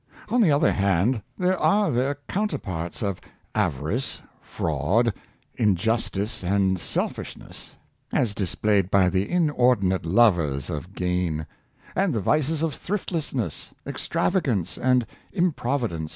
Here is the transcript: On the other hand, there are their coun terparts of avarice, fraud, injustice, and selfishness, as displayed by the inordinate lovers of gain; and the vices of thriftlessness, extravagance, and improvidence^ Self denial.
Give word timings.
On 0.29 0.41
the 0.41 0.49
other 0.51 0.71
hand, 0.71 1.21
there 1.37 1.59
are 1.59 1.91
their 1.91 2.15
coun 2.27 2.47
terparts 2.47 3.03
of 3.03 3.21
avarice, 3.53 4.23
fraud, 4.41 5.13
injustice, 5.57 6.43
and 6.43 6.79
selfishness, 6.79 7.77
as 8.11 8.33
displayed 8.33 8.89
by 8.89 9.09
the 9.11 9.29
inordinate 9.29 10.03
lovers 10.03 10.71
of 10.71 10.95
gain; 10.95 11.45
and 11.95 12.15
the 12.15 12.19
vices 12.19 12.63
of 12.63 12.73
thriftlessness, 12.73 13.73
extravagance, 13.85 14.75
and 14.75 15.05
improvidence^ 15.35 15.39
Self 15.39 15.89
denial. 15.89 16.09